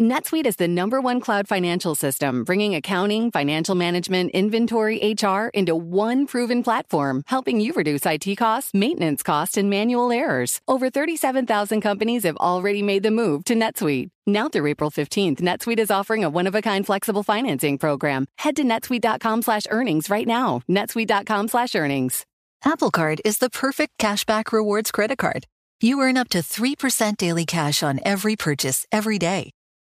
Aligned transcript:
NetSuite 0.00 0.46
is 0.46 0.56
the 0.56 0.66
number 0.66 0.98
one 0.98 1.20
cloud 1.20 1.46
financial 1.46 1.94
system, 1.94 2.42
bringing 2.42 2.74
accounting, 2.74 3.30
financial 3.30 3.74
management, 3.74 4.30
inventory, 4.30 5.14
HR 5.14 5.48
into 5.52 5.76
one 5.76 6.26
proven 6.26 6.62
platform, 6.62 7.22
helping 7.26 7.60
you 7.60 7.74
reduce 7.74 8.06
IT 8.06 8.34
costs, 8.36 8.72
maintenance 8.72 9.22
costs, 9.22 9.58
and 9.58 9.68
manual 9.68 10.10
errors. 10.10 10.62
Over 10.66 10.88
37,000 10.88 11.82
companies 11.82 12.22
have 12.22 12.38
already 12.38 12.82
made 12.82 13.02
the 13.02 13.10
move 13.10 13.44
to 13.44 13.54
NetSuite. 13.54 14.08
Now 14.26 14.48
through 14.48 14.68
April 14.68 14.90
15th, 14.90 15.42
NetSuite 15.42 15.78
is 15.78 15.90
offering 15.90 16.24
a 16.24 16.30
one-of-a-kind 16.30 16.86
flexible 16.86 17.22
financing 17.22 17.76
program. 17.76 18.24
Head 18.38 18.56
to 18.56 18.64
netsuite.com 18.64 19.42
slash 19.42 19.64
earnings 19.68 20.08
right 20.08 20.26
now. 20.26 20.62
netsuite.com 20.66 21.48
slash 21.48 21.74
earnings. 21.74 22.24
Apple 22.64 22.90
Card 22.90 23.20
is 23.26 23.36
the 23.36 23.50
perfect 23.50 23.98
cashback 23.98 24.50
rewards 24.50 24.90
credit 24.90 25.18
card. 25.18 25.46
You 25.82 26.00
earn 26.00 26.16
up 26.16 26.30
to 26.30 26.38
3% 26.38 27.18
daily 27.18 27.44
cash 27.44 27.82
on 27.82 28.00
every 28.02 28.36
purchase 28.36 28.86
every 28.92 29.18
day. 29.18 29.50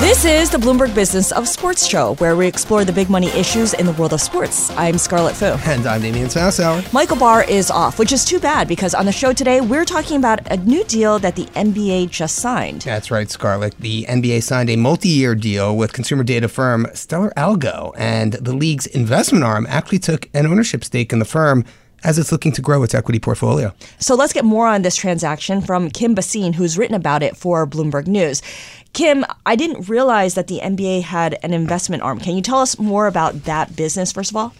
This 0.00 0.24
is 0.24 0.50
the 0.50 0.58
Bloomberg 0.58 0.94
Business 0.94 1.30
of 1.30 1.46
Sports 1.46 1.86
show, 1.86 2.14
where 2.16 2.34
we 2.34 2.46
explore 2.46 2.84
the 2.84 2.92
big 2.92 3.08
money 3.08 3.28
issues 3.28 3.74
in 3.74 3.86
the 3.86 3.92
world 3.92 4.12
of 4.12 4.20
sports. 4.20 4.70
I'm 4.70 4.98
Scarlet 4.98 5.36
Fu. 5.36 5.44
And 5.70 5.86
I'm 5.86 6.02
Damian 6.02 6.26
Sassower. 6.28 6.92
Michael 6.92 7.16
Barr 7.16 7.44
is 7.44 7.70
off, 7.70 7.98
which 7.98 8.12
is 8.12 8.24
too 8.24 8.40
bad 8.40 8.66
because 8.66 8.94
on 8.94 9.06
the 9.06 9.12
show 9.12 9.32
today, 9.32 9.60
we're 9.60 9.84
talking 9.84 10.16
about 10.16 10.50
a 10.50 10.56
new 10.58 10.84
deal 10.84 11.18
that 11.20 11.36
the 11.36 11.44
NBA 11.54 12.10
just 12.10 12.36
signed. 12.36 12.82
That's 12.82 13.10
right, 13.10 13.30
Scarlet. 13.30 13.76
The 13.78 14.04
NBA 14.08 14.42
signed 14.42 14.68
a 14.68 14.76
multi 14.76 15.08
year 15.08 15.34
deal 15.34 15.76
with 15.76 15.92
consumer 15.92 16.24
data 16.24 16.48
firm 16.48 16.86
StellarAlgo, 16.92 17.94
and 17.96 18.32
the 18.32 18.52
league's 18.54 18.86
investment 18.86 19.44
arm 19.44 19.66
actually 19.68 20.00
took 20.00 20.28
an 20.34 20.46
ownership 20.46 20.82
stake 20.82 21.12
in 21.12 21.18
the 21.18 21.24
firm 21.24 21.64
as 22.02 22.18
it's 22.18 22.32
looking 22.32 22.52
to 22.52 22.62
grow 22.62 22.82
its 22.82 22.94
equity 22.94 23.18
portfolio. 23.18 23.72
So 23.98 24.14
let's 24.14 24.32
get 24.32 24.44
more 24.44 24.66
on 24.66 24.82
this 24.82 24.96
transaction 24.96 25.60
from 25.60 25.90
Kim 25.90 26.14
Bhasin, 26.14 26.54
who's 26.54 26.78
written 26.78 26.94
about 26.94 27.22
it 27.22 27.36
for 27.36 27.66
Bloomberg 27.66 28.06
News. 28.06 28.42
Kim, 28.92 29.24
I 29.46 29.56
didn't 29.56 29.88
realize 29.88 30.34
that 30.34 30.48
the 30.48 30.60
NBA 30.60 31.02
had 31.02 31.38
an 31.42 31.52
investment 31.52 32.02
arm. 32.02 32.18
Can 32.18 32.34
you 32.34 32.42
tell 32.42 32.58
us 32.58 32.78
more 32.78 33.06
about 33.06 33.44
that 33.44 33.76
business, 33.76 34.10
first 34.10 34.30
of 34.30 34.36
all? 34.36 34.52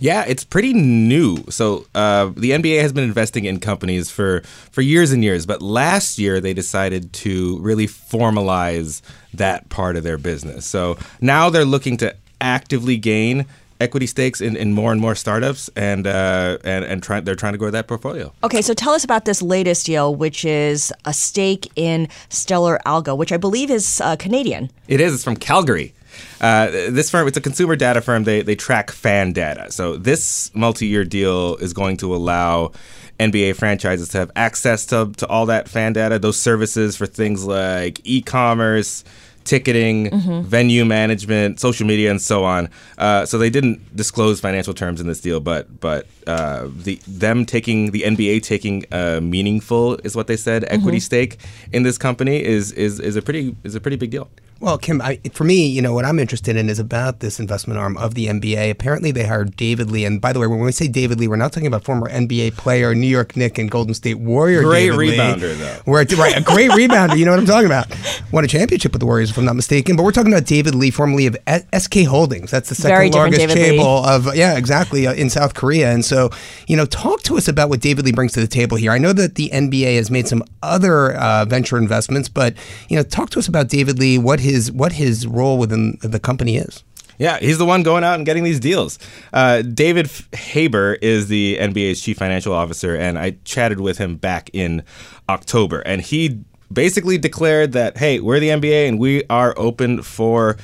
Yeah, 0.00 0.24
it's 0.26 0.44
pretty 0.44 0.72
new. 0.72 1.44
So 1.50 1.86
uh, 1.94 2.32
the 2.36 2.50
NBA 2.50 2.80
has 2.80 2.92
been 2.92 3.04
investing 3.04 3.44
in 3.44 3.60
companies 3.60 4.10
for 4.10 4.40
for 4.70 4.80
years 4.80 5.12
and 5.12 5.22
years, 5.22 5.44
but 5.44 5.60
last 5.60 6.18
year 6.18 6.40
they 6.40 6.54
decided 6.54 7.12
to 7.12 7.58
really 7.58 7.86
formalize 7.86 9.02
that 9.34 9.68
part 9.68 9.96
of 9.96 10.02
their 10.02 10.18
business. 10.18 10.66
So 10.66 10.98
now 11.20 11.50
they're 11.50 11.66
looking 11.66 11.98
to 11.98 12.16
actively 12.40 12.96
gain 12.96 13.44
equity 13.80 14.06
stakes 14.06 14.40
in, 14.40 14.56
in 14.56 14.72
more 14.72 14.92
and 14.92 15.00
more 15.00 15.14
startups, 15.14 15.70
and 15.74 16.06
uh, 16.06 16.58
and 16.64 16.84
and 16.84 17.02
try, 17.02 17.20
they're 17.20 17.34
trying 17.34 17.54
to 17.54 17.58
grow 17.58 17.70
that 17.70 17.88
portfolio. 17.88 18.32
Okay, 18.44 18.62
so 18.62 18.74
tell 18.74 18.92
us 18.92 19.04
about 19.04 19.24
this 19.24 19.42
latest 19.42 19.86
deal, 19.86 20.14
which 20.14 20.44
is 20.44 20.92
a 21.04 21.12
stake 21.12 21.70
in 21.76 22.06
StellarAlgo, 22.28 23.16
which 23.16 23.32
I 23.32 23.36
believe 23.36 23.70
is 23.70 24.00
uh, 24.00 24.16
Canadian. 24.16 24.70
It 24.86 25.00
is. 25.00 25.14
It's 25.14 25.24
from 25.24 25.36
Calgary. 25.36 25.94
Uh, 26.40 26.70
this 26.70 27.10
firm, 27.10 27.26
it's 27.28 27.36
a 27.36 27.40
consumer 27.40 27.76
data 27.76 28.00
firm. 28.00 28.24
They 28.24 28.42
they 28.42 28.54
track 28.54 28.90
fan 28.90 29.32
data. 29.32 29.70
So 29.70 29.96
this 29.96 30.50
multi-year 30.54 31.04
deal 31.04 31.56
is 31.56 31.72
going 31.72 31.96
to 31.98 32.14
allow 32.14 32.72
NBA 33.20 33.56
franchises 33.56 34.08
to 34.08 34.18
have 34.18 34.30
access 34.34 34.86
to, 34.86 35.12
to 35.18 35.26
all 35.28 35.46
that 35.46 35.68
fan 35.68 35.92
data, 35.92 36.18
those 36.18 36.40
services 36.40 36.96
for 36.96 37.06
things 37.06 37.44
like 37.44 38.00
e-commerce, 38.04 39.04
ticketing, 39.50 40.10
mm-hmm. 40.10 40.42
venue 40.42 40.84
management, 40.84 41.58
social 41.58 41.84
media, 41.84 42.08
and 42.08 42.22
so 42.22 42.44
on. 42.44 42.70
Uh, 42.98 43.26
so 43.26 43.36
they 43.36 43.50
didn't 43.50 43.78
disclose 43.96 44.40
financial 44.40 44.72
terms 44.72 45.00
in 45.00 45.08
this 45.08 45.20
deal, 45.20 45.40
but 45.40 45.80
but 45.80 46.06
uh, 46.28 46.68
the 46.70 47.00
them 47.08 47.44
taking 47.44 47.90
the 47.90 48.02
NBA 48.02 48.44
taking 48.44 48.84
a 48.92 49.20
meaningful 49.20 49.96
is 50.04 50.14
what 50.14 50.28
they 50.28 50.36
said 50.36 50.62
equity 50.68 50.98
mm-hmm. 50.98 51.10
stake 51.10 51.38
in 51.72 51.82
this 51.82 51.98
company 51.98 52.40
is 52.42 52.70
is 52.72 53.00
is 53.00 53.16
a 53.16 53.22
pretty 53.22 53.56
is 53.64 53.74
a 53.74 53.80
pretty 53.80 53.96
big 53.96 54.10
deal. 54.10 54.28
Well, 54.60 54.76
Kim, 54.76 55.00
I, 55.00 55.18
for 55.32 55.44
me, 55.44 55.66
you 55.66 55.80
know, 55.80 55.94
what 55.94 56.04
I'm 56.04 56.18
interested 56.18 56.54
in 56.54 56.68
is 56.68 56.78
about 56.78 57.20
this 57.20 57.40
investment 57.40 57.80
arm 57.80 57.96
of 57.96 58.14
the 58.14 58.26
NBA. 58.26 58.70
Apparently, 58.70 59.10
they 59.10 59.24
hired 59.24 59.56
David 59.56 59.90
Lee. 59.90 60.04
And 60.04 60.20
by 60.20 60.34
the 60.34 60.38
way, 60.38 60.46
when 60.46 60.60
we 60.60 60.70
say 60.70 60.86
David 60.86 61.18
Lee, 61.18 61.28
we're 61.28 61.36
not 61.36 61.50
talking 61.50 61.66
about 61.66 61.82
former 61.82 62.10
NBA 62.10 62.58
player, 62.58 62.94
New 62.94 63.06
York 63.06 63.36
Knick 63.36 63.56
and 63.56 63.70
Golden 63.70 63.94
State 63.94 64.18
Warrior. 64.18 64.62
Great 64.62 64.90
David 64.90 64.98
rebounder, 64.98 65.40
Lee. 65.40 65.54
though. 65.54 65.78
We're, 65.86 66.04
right, 66.04 66.36
a 66.36 66.42
great 66.42 66.70
rebounder. 66.72 67.16
You 67.16 67.24
know 67.24 67.30
what 67.30 67.40
I'm 67.40 67.46
talking 67.46 67.64
about. 67.64 67.86
Won 68.32 68.44
a 68.44 68.48
championship 68.48 68.92
with 68.92 69.00
the 69.00 69.06
Warriors, 69.06 69.30
if 69.30 69.38
I'm 69.38 69.46
not 69.46 69.56
mistaken. 69.56 69.96
But 69.96 70.02
we're 70.02 70.12
talking 70.12 70.30
about 70.30 70.44
David 70.44 70.74
Lee, 70.74 70.90
formerly 70.90 71.26
of 71.26 71.38
SK 71.74 72.04
Holdings. 72.04 72.50
That's 72.50 72.68
the 72.68 72.74
second 72.74 73.14
largest 73.14 73.48
table 73.54 74.02
Lee. 74.02 74.10
of, 74.10 74.36
yeah, 74.36 74.58
exactly, 74.58 75.06
uh, 75.06 75.14
in 75.14 75.30
South 75.30 75.54
Korea. 75.54 75.90
And 75.90 76.04
so, 76.04 76.28
you 76.66 76.76
know, 76.76 76.84
talk 76.84 77.22
to 77.22 77.38
us 77.38 77.48
about 77.48 77.70
what 77.70 77.80
David 77.80 78.04
Lee 78.04 78.12
brings 78.12 78.34
to 78.34 78.40
the 78.40 78.46
table 78.46 78.76
here. 78.76 78.92
I 78.92 78.98
know 78.98 79.14
that 79.14 79.36
the 79.36 79.48
NBA 79.54 79.96
has 79.96 80.10
made 80.10 80.28
some 80.28 80.44
other 80.62 81.14
uh, 81.14 81.46
venture 81.46 81.78
investments, 81.78 82.28
but, 82.28 82.54
you 82.90 82.96
know, 82.96 83.02
talk 83.02 83.30
to 83.30 83.38
us 83.38 83.48
about 83.48 83.70
David 83.70 83.98
Lee, 83.98 84.18
what 84.18 84.38
his, 84.38 84.49
what 84.72 84.92
his 84.92 85.26
role 85.26 85.58
within 85.58 85.98
the 86.02 86.20
company 86.20 86.56
is. 86.56 86.84
Yeah, 87.18 87.38
he's 87.38 87.58
the 87.58 87.66
one 87.66 87.82
going 87.82 88.02
out 88.02 88.14
and 88.14 88.24
getting 88.24 88.44
these 88.44 88.60
deals. 88.60 88.98
Uh, 89.32 89.60
David 89.60 90.10
Haber 90.32 90.94
is 91.02 91.28
the 91.28 91.58
NBA's 91.60 92.00
chief 92.00 92.16
financial 92.16 92.54
officer, 92.54 92.96
and 92.96 93.18
I 93.18 93.36
chatted 93.44 93.80
with 93.80 93.98
him 93.98 94.16
back 94.16 94.48
in 94.54 94.82
October, 95.28 95.80
and 95.80 96.00
he 96.00 96.40
basically 96.72 97.18
declared 97.18 97.72
that, 97.72 97.98
hey, 97.98 98.20
we're 98.20 98.40
the 98.40 98.48
NBA 98.48 98.88
and 98.88 98.98
we 98.98 99.24
are 99.28 99.54
open 99.56 100.02
for 100.02 100.56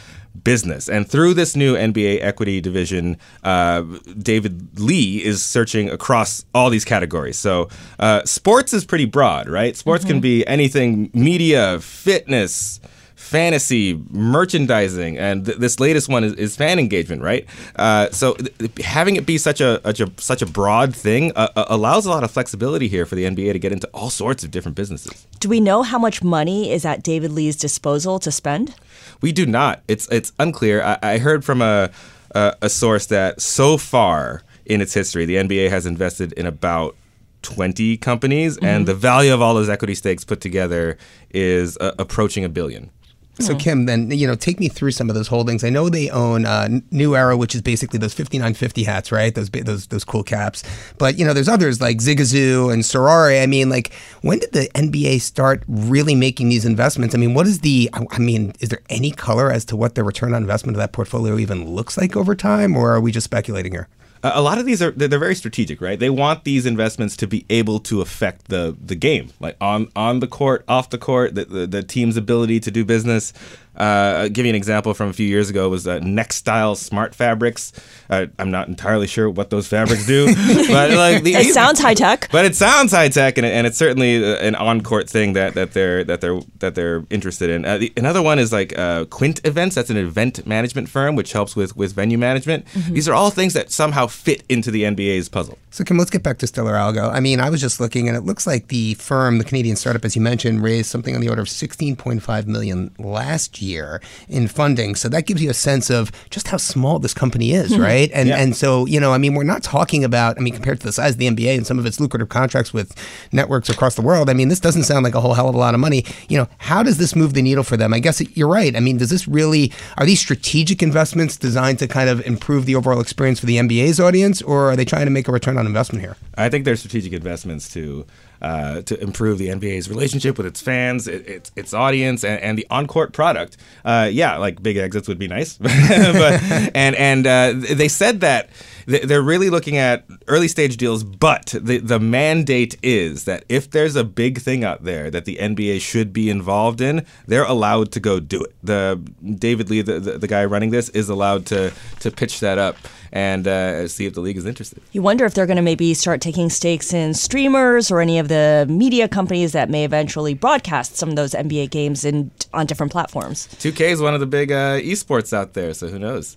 business. 0.45 0.89
And 0.89 1.09
through 1.09 1.35
this 1.35 1.57
new 1.57 1.75
NBA 1.75 2.23
equity 2.23 2.61
division, 2.61 3.19
uh, 3.43 3.83
David 4.19 4.79
Lee 4.79 5.25
is 5.25 5.45
searching 5.45 5.91
across 5.91 6.45
all 6.55 6.71
these 6.71 6.85
categories. 6.85 7.39
So 7.39 7.69
uh, 7.99 8.25
sports 8.25 8.73
is 8.73 8.85
pretty 8.85 9.07
broad, 9.07 9.49
right? 9.49 9.77
Sports 9.77 10.05
mm-hmm. 10.05 10.13
can 10.15 10.21
be 10.21 10.47
anything 10.47 11.11
media, 11.13 11.81
fitness, 11.81 12.81
fantasy, 13.17 14.01
merchandising, 14.11 15.19
and 15.19 15.47
th- 15.47 15.59
this 15.59 15.81
latest 15.81 16.09
one 16.09 16.23
is, 16.23 16.35
is 16.35 16.55
fan 16.55 16.79
engagement, 16.79 17.23
right? 17.23 17.47
Uh, 17.75 18.09
so 18.11 18.35
th- 18.35 18.79
having 18.85 19.17
it 19.17 19.27
be 19.27 19.39
such 19.39 19.61
a, 19.61 19.81
a, 19.89 19.95
such 20.19 20.43
a 20.43 20.47
broad 20.47 20.95
thing 20.95 21.33
uh, 21.35 21.49
uh 21.57 21.65
allows 21.69 22.07
a 22.07 22.11
lot 22.11 22.23
of 22.23 22.31
flexibility 22.31 22.87
here 22.89 23.07
for 23.07 23.17
the 23.17 23.25
NBA 23.25 23.53
to 23.53 23.59
get 23.59 23.73
into 23.73 23.89
all 23.89 24.11
sorts 24.11 24.45
of 24.45 24.51
different 24.51 24.77
businesses. 24.77 25.27
Do 25.41 25.49
we 25.49 25.61
know 25.61 25.83
how 25.83 25.99
much 25.99 26.23
money 26.23 26.71
is 26.71 26.85
at 26.85 27.03
David 27.03 27.33
Lee's 27.33 27.57
disposal 27.57 28.19
to 28.21 28.31
spend? 28.31 28.75
We 29.21 29.33
do 29.33 29.47
not. 29.47 29.83
It's 29.89 30.07
it's 30.09 30.33
unclear. 30.39 30.83
I, 30.83 30.99
I 31.03 31.19
heard 31.19 31.45
from 31.45 31.63
a, 31.63 31.91
a 32.33 32.55
a 32.63 32.69
source 32.69 33.07
that 33.07 33.41
so 33.41 33.79
far 33.79 34.43
in 34.67 34.81
its 34.81 34.93
history, 34.93 35.25
the 35.25 35.37
NBA 35.37 35.71
has 35.71 35.87
invested 35.87 36.33
in 36.35 36.45
about 36.45 36.97
20 37.43 37.97
companies, 37.99 38.57
mm-hmm. 38.57 38.67
and 38.67 38.87
the 38.87 38.95
value 38.95 39.33
of 39.33 39.41
all 39.41 39.55
those 39.55 39.69
equity 39.69 39.95
stakes 39.95 40.25
put 40.25 40.41
together 40.41 40.99
is 41.31 41.79
uh, 41.79 41.95
approaching 41.99 42.45
a 42.45 42.49
billion. 42.49 42.91
So 43.39 43.53
hmm. 43.53 43.59
Kim, 43.59 43.87
then 43.87 44.11
you 44.11 44.27
know, 44.27 44.35
take 44.35 44.59
me 44.59 44.69
through 44.69 44.93
some 44.93 45.11
of 45.11 45.15
those 45.15 45.29
holdings. 45.29 45.63
I 45.63 45.71
know 45.71 45.89
they 45.89 46.09
own 46.11 46.47
uh, 46.47 46.69
New 46.91 47.15
Era, 47.15 47.37
which 47.37 47.55
is 47.55 47.63
basically 47.63 47.99
those 47.99 48.15
5950 48.15 48.85
hats, 48.85 49.13
right? 49.13 49.35
Those 49.35 49.51
those 49.51 49.87
those 49.89 50.05
cool 50.05 50.23
caps. 50.23 50.63
But 50.99 51.19
you 51.19 51.25
know, 51.25 51.35
there's 51.35 51.49
others 51.49 51.81
like 51.81 51.99
Zigazoo 51.99 52.73
and 52.73 52.83
Sorare. 52.83 53.43
I 53.43 53.47
mean, 53.47 53.69
like, 53.69 53.93
when 54.23 54.39
did 54.39 54.53
the 54.53 54.71
NBA 54.75 55.21
start 55.21 55.63
really 55.69 56.15
making 56.15 56.49
these 56.49 56.65
investments? 56.65 57.15
I 57.15 57.19
mean, 57.19 57.35
what 57.35 57.47
is 57.47 57.61
the? 57.61 57.91
I 57.93 58.19
mean, 58.19 58.55
is 58.61 58.71
there 58.71 58.83
any 58.89 59.11
color 59.11 59.51
as 59.51 59.65
to 59.67 59.77
what 59.77 59.95
the 59.95 60.05
return 60.05 60.33
on 60.33 60.43
investment 60.43 60.77
of 60.77 60.81
that 60.81 60.93
portfolio 60.93 61.39
even 61.39 61.69
looks 61.69 61.99
like 61.99 62.17
over 62.17 62.35
time, 62.35 62.77
or 62.77 62.93
are 62.93 63.01
we 63.01 63.13
just 63.13 63.25
speculating 63.25 63.73
here? 63.73 63.89
A 64.35 64.41
lot 64.41 64.59
of 64.59 64.67
these 64.67 64.83
are 64.83 64.91
they're 64.91 65.19
very 65.19 65.35
strategic, 65.35 65.81
right? 65.81 65.99
They 65.99 66.11
want 66.11 66.45
these 66.45 66.67
investments 66.67 67.17
to 67.17 67.27
be 67.27 67.45
able 67.51 67.79
to 67.81 68.01
affect 68.01 68.49
the 68.49 68.77
the 68.81 68.95
game, 68.95 69.31
like 69.41 69.57
on 69.61 69.89
on 69.95 70.21
the 70.21 70.27
court, 70.27 70.65
off 70.69 70.91
the 70.91 70.99
court, 70.99 71.35
the 71.35 71.45
the, 71.45 71.67
the 71.67 71.83
team's 71.83 72.17
ability 72.17 72.61
to 72.61 72.71
do 72.71 72.85
business. 72.85 73.33
Uh, 73.77 74.23
I'll 74.23 74.29
give 74.29 74.47
you 74.47 74.51
an 74.51 74.57
example 74.57 74.95
from 74.95 75.11
a 75.11 75.13
few 75.13 75.27
years 75.27 75.51
ago 75.51 75.69
was 75.69 75.87
uh, 75.87 75.99
Nextiles 76.01 76.79
Smart 76.79 77.15
Fabrics. 77.15 77.73
Uh, 78.09 78.27
I'm 78.39 78.51
not 78.51 78.69
entirely 78.69 79.07
sure 79.07 79.29
what 79.29 79.51
those 79.51 79.67
fabrics 79.67 80.07
do, 80.07 80.27
but 80.69 80.91
like 80.93 81.23
the, 81.23 81.35
it 81.35 81.53
sounds 81.53 81.81
high 81.81 81.95
tech. 81.95 82.29
But 82.33 82.45
it 82.45 82.57
sounds 82.57 82.93
high 82.93 83.09
tech, 83.09 83.37
and, 83.37 83.47
and 83.47 83.67
it's 83.67 83.77
certainly 83.77 84.25
uh, 84.25 84.37
an 84.39 84.55
on 84.55 84.81
court 84.81 85.11
thing 85.11 85.35
that, 85.35 85.55
that 85.55 85.73
they're 85.73 86.05
that 86.05 86.21
they're 86.21 86.41
that 86.61 86.75
they're 86.75 87.05
interested 87.11 87.51
in. 87.51 87.65
Uh, 87.65 87.79
the, 87.79 87.93
another 87.97 88.23
one 88.23 88.39
is 88.39 88.53
like 88.53 88.77
uh, 88.79 89.05
Quint 89.07 89.41
Events. 89.45 89.75
That's 89.75 89.91
an 89.91 89.97
event 89.97 90.47
management 90.47 90.89
firm 90.89 91.15
which 91.17 91.33
helps 91.33 91.55
with 91.55 91.77
with 91.77 91.93
venue 91.93 92.19
management. 92.19 92.65
Mm-hmm. 92.67 92.95
These 92.95 93.09
are 93.09 93.15
all 93.15 93.31
things 93.31 93.53
that 93.55 93.71
somehow 93.71 94.07
fit 94.07 94.45
into 94.49 94.71
the 94.71 94.85
NBA's 94.85 95.29
puzzle. 95.29 95.59
So 95.71 95.85
Kim, 95.85 95.99
let's 95.99 96.11
get 96.11 96.23
back 96.23 96.39
to 96.39 96.47
StellarAlgo. 96.47 97.13
I 97.13 97.21
mean, 97.21 97.41
I 97.41 97.51
was 97.51 97.61
just 97.61 97.81
looking, 97.81 98.09
and 98.09 98.17
it 98.17 98.23
looks 98.23 98.47
like 98.47 98.69
the 98.69 98.95
firm, 98.95 99.37
the 99.39 99.45
Canadian 99.45 99.77
startup, 99.77 100.05
as 100.05 100.17
you 100.17 100.23
mentioned, 100.23 100.63
raised 100.63 100.89
something 100.89 101.15
on 101.15 101.21
the 101.21 101.29
order 101.29 101.43
of 101.43 101.49
16.5 101.49 102.47
million 102.47 102.95
last 102.99 103.61
year 103.61 103.66
year 103.67 104.01
in 104.29 104.49
funding. 104.49 104.95
So 104.95 105.09
that 105.09 105.27
gives 105.27 105.43
you 105.43 105.51
a 105.51 105.55
sense 105.55 105.91
of 105.91 106.11
just 106.31 106.49
how 106.49 106.57
small 106.57 106.99
this 106.99 107.15
company 107.15 107.53
is, 107.53 107.73
mm-hmm. 107.73 107.83
right? 107.83 108.11
And 108.13 108.29
Yeah. 108.29 108.37
and 108.37 108.57
so 108.57 108.87
you 108.87 109.01
know, 109.01 109.13
I 109.13 109.19
mean, 109.19 109.35
we're 109.35 109.45
not 109.45 109.63
talking 109.63 110.05
about. 110.05 110.39
I 110.39 110.41
mean, 110.41 110.55
compared 110.55 110.81
to 110.81 110.87
the 110.87 110.93
size 110.93 111.13
of 111.13 111.19
the 111.19 111.27
NBA 111.29 111.57
and 111.57 111.67
some 111.67 111.79
of 111.79 111.87
its 111.87 112.01
lucrative 112.01 112.29
contracts 112.29 112.73
with 112.73 112.95
networks 113.33 113.69
across 113.69 113.95
the 113.95 114.03
world, 114.03 114.31
I 114.31 114.35
mean, 114.35 114.49
this 114.49 114.61
doesn't 114.61 114.85
sound 114.85 115.05
like 115.05 115.15
a 115.15 115.21
whole 115.21 115.35
hell 115.35 115.49
of 115.49 115.55
a 115.55 115.59
lot 115.59 115.75
of 115.75 115.81
money. 115.81 116.05
You 116.29 116.39
know, 116.39 116.49
how 116.59 116.83
does 116.83 116.99
this 116.99 117.15
move 117.17 117.35
the 117.35 117.43
needle 117.43 117.65
for 117.65 117.77
them? 117.77 117.93
I 117.93 117.99
guess 117.99 118.21
you're 118.37 118.49
right. 118.49 118.75
I 118.77 118.81
mean, 118.81 118.97
does 118.99 119.11
this 119.11 119.27
really 119.29 119.73
are 119.99 120.07
these 120.07 120.21
strategic 120.21 120.83
investments 120.83 121.37
designed 121.37 121.79
to 121.81 121.89
kind 121.89 122.09
of 122.09 122.25
improve 122.27 122.67
the 122.67 122.77
overall 122.77 123.01
experience 123.01 123.41
for 123.41 123.47
the 123.47 123.57
NBA's 123.57 124.01
audience, 124.01 124.43
or 124.43 124.71
are 124.71 124.77
they 124.77 124.85
trying 124.85 125.07
to 125.07 125.11
make 125.11 125.29
a 125.29 125.33
return 125.33 125.59
on 125.59 125.67
investment 125.67 126.03
here? 126.03 126.17
I 126.37 126.49
think 126.49 126.65
they're 126.65 126.77
strategic 126.77 127.13
investments 127.13 127.73
to 127.75 128.07
uh, 128.43 128.83
to 128.83 129.01
improve 129.01 129.39
the 129.39 129.49
NBA's 129.49 129.89
relationship 129.89 130.37
with 130.37 130.47
its 130.47 130.61
fans, 130.61 131.09
it, 131.09 131.27
its 131.27 131.53
its 131.57 131.75
audience, 131.75 132.25
and, 132.25 132.41
and 132.41 132.59
the 132.59 132.67
on 132.71 132.87
court 132.87 133.13
product. 133.13 133.57
Uh, 133.85 134.09
yeah, 134.13 134.37
like 134.37 134.63
big 134.63 134.77
exits 134.77 135.09
would 135.09 135.19
be 135.19 135.29
nice, 135.29 135.57
but 135.59 136.43
and 136.75 136.97
and 136.97 137.27
uh, 137.27 137.53
they 137.75 137.89
said 137.89 138.21
that 138.21 138.49
th- 138.49 138.76
they're 138.87 139.23
really 139.23 139.51
looking 139.51 139.77
at 139.77 140.07
early 140.29 140.49
stage 140.49 140.77
deals, 140.77 141.03
but 141.03 141.55
the 141.61 141.79
the 141.79 141.99
mandate 141.99 142.77
is 142.83 143.25
that 143.25 143.45
if 143.49 143.71
there's 143.71 143.97
a 143.97 144.05
big 144.05 144.39
thing 144.41 144.65
out 144.65 144.85
there 144.85 145.11
that 145.11 145.25
the 145.25 145.37
NBA 145.37 145.81
should 145.81 146.13
be 146.13 146.31
involved 146.31 146.81
in, 146.81 147.05
they're 147.27 147.45
allowed 147.45 147.91
to 147.93 148.01
go 148.01 148.21
do 148.21 148.43
it. 148.43 148.55
The 148.63 149.01
David 149.39 149.71
Lee, 149.71 149.83
the, 149.83 149.99
the, 149.99 150.19
the 150.19 150.29
guy 150.29 150.45
running 150.45 150.71
this, 150.71 150.89
is 150.91 151.09
allowed 151.09 151.47
to 151.47 151.73
to 152.01 152.11
pitch 152.11 152.41
that 152.41 152.59
up 152.59 152.77
and 153.13 153.49
uh, 153.49 153.89
see 153.89 154.07
if 154.07 154.15
the 154.15 154.21
league 154.21 154.37
is 154.37 154.47
interested. 154.47 154.83
You 154.93 155.03
wonder 155.03 155.25
if 155.25 155.35
they're 155.35 155.47
going 155.47 155.57
to 155.57 155.63
maybe 155.63 155.95
start 155.95 156.21
taking 156.21 156.51
stakes 156.51 156.93
in 156.93 157.15
streamers 157.15 157.91
or 157.91 158.01
any 158.01 158.19
of 158.19 158.29
the 158.29 158.67
media 158.69 159.09
companies 159.09 159.53
that 159.53 159.71
may 159.71 159.85
eventually 159.85 160.35
broadcast 160.35 160.97
some 160.97 161.09
of 161.09 161.17
those 161.17 161.33
NBA 161.33 161.71
games 161.71 162.05
in, 162.05 162.31
on 162.53 162.67
different 162.67 162.93
platforms. 162.93 163.49
2K 163.55 163.81
is 163.93 164.01
one 164.01 164.15
of 164.15 164.21
the 164.21 164.27
big 164.27 164.53
uh, 164.53 164.79
esports 164.81 165.33
out 165.33 165.55
there, 165.55 165.73
so 165.73 165.89
who 165.89 165.99
knows? 165.99 166.37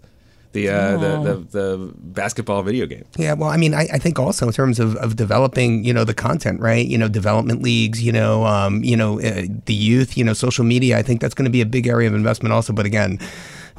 The, 0.52 0.70
uh, 0.70 0.98
the, 0.98 1.18
the 1.18 1.36
the 1.52 1.94
basketball 1.96 2.64
video 2.64 2.88
game. 2.88 3.06
Yeah, 3.18 3.34
well, 3.34 3.50
I 3.50 3.58
mean, 3.58 3.76
I, 3.76 3.88
I 3.94 4.00
think 4.00 4.18
also 4.18 4.48
in 4.48 4.54
terms 4.54 4.80
of, 4.80 4.96
of 4.96 5.16
developing, 5.16 5.84
you 5.84 5.94
know, 5.94 6.04
the 6.04 6.16
content, 6.16 6.60
right? 6.60 6.84
You 6.84 6.98
know, 6.98 7.08
development 7.08 7.62
leagues, 7.62 8.02
you 8.02 8.12
know, 8.12 8.46
um, 8.48 8.84
you 8.84 8.98
know, 8.98 9.20
uh, 9.20 9.44
the 9.66 9.76
youth, 9.76 10.18
you 10.18 10.24
know, 10.24 10.34
social 10.34 10.66
media. 10.66 10.98
I 10.98 11.04
think 11.04 11.22
that's 11.22 11.36
going 11.36 11.46
to 11.46 11.52
be 11.52 11.62
a 11.62 11.68
big 11.68 11.86
area 11.86 12.08
of 12.08 12.16
investment 12.16 12.52
also. 12.52 12.74
But 12.74 12.88
again, 12.88 13.20